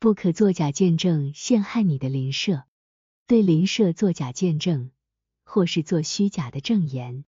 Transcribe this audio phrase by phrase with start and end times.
[0.00, 2.64] 不可作假见证陷害你的邻舍，
[3.26, 4.92] 对邻舍作假见证，
[5.44, 7.26] 或是做虚假的证言，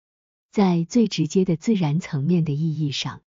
[0.50, 3.22] 在最直接的自然层面的意义上，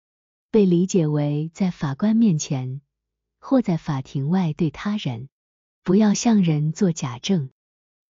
[0.49, 2.81] 被理解为在法官面前
[3.39, 5.29] 或在法庭外对他人
[5.83, 7.51] 不要向人做假证，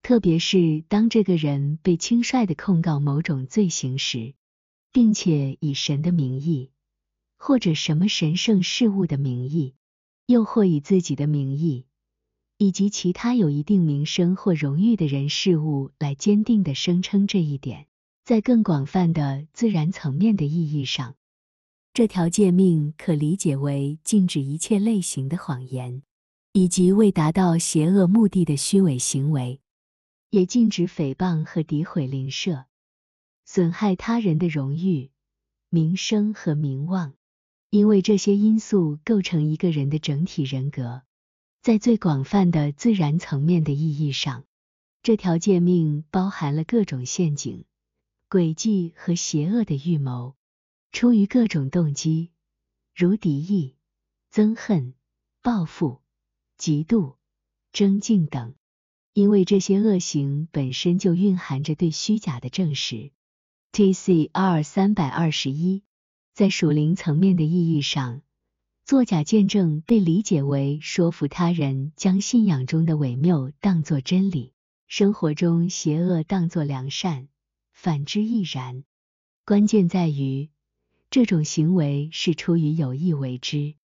[0.00, 4.34] 特别是当这个人被轻率的控告某种罪行时，
[4.92, 6.70] 并且以神的名义
[7.36, 9.74] 或者什么神圣事物的名义。
[10.28, 11.86] 又或以自己的名义，
[12.58, 17.86] 以及其他有一定名声或荣誉的人事物来坚定的声称这一点，
[18.26, 21.16] 在更广泛的自然层面的意义上，
[21.94, 26.02] 这条诫命可理解为禁止一切类型的谎言，
[26.52, 29.62] 以及为达到邪恶目的的虚伪行为，
[30.28, 32.66] 也禁止诽谤和诋毁邻舍，
[33.46, 35.10] 损害他人的荣誉、
[35.70, 37.14] 名声和名望。
[37.70, 41.02] 因为这些因素构成一个人的整体人格，
[41.60, 44.44] 在最广泛的自然层面的意义上，
[45.02, 47.66] 这条诫命包含了各种陷阱、
[48.30, 50.34] 诡计和邪恶的预谋，
[50.92, 52.30] 出于各种动机，
[52.94, 53.76] 如敌意、
[54.32, 54.94] 憎恨、
[55.42, 56.00] 报复、
[56.58, 57.16] 嫉妒、
[57.72, 58.54] 争竞等。
[59.12, 63.10] 因为这些恶行本身就蕴含着对虚假的证实。
[63.72, 64.62] T.C.R.
[64.62, 65.82] 三百二十一。
[66.38, 68.22] 在属灵层面的意义上，
[68.84, 74.52] 作假见证被理解为说服他人将信仰中的伪谬当作真理，
[74.86, 77.26] 生活中邪恶当作良善，
[77.72, 78.84] 反之亦然。
[79.44, 80.48] 关键在于
[81.10, 83.74] 这种行为是出于有意为之，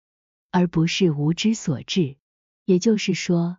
[0.52, 2.18] 而不是无知所致。
[2.66, 3.58] 也就是说，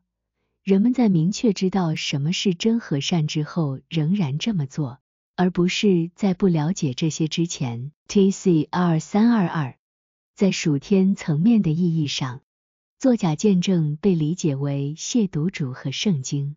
[0.64, 5.02] 人们在明确知道什么是真和善之后，仍然这么做。
[5.36, 7.92] 而不是在不了解这些之前。
[8.08, 9.78] T C R 三二二，
[10.36, 12.42] 在属天层面的意义上，
[13.00, 16.56] 作假见证被理解为亵渎主和圣经，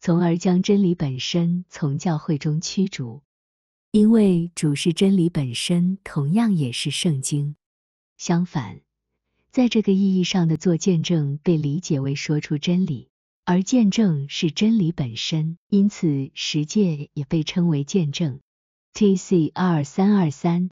[0.00, 3.22] 从而将真理本身从教会中驱逐。
[3.90, 7.54] 因为主是真理本身，同样也是圣经。
[8.16, 8.80] 相反，
[9.52, 13.08] 在这个意义上的做见证被理解为说出真理。
[13.46, 18.40] 而见证是真理本身，因此实践也被称为见证。
[18.94, 20.70] T C R 三二三，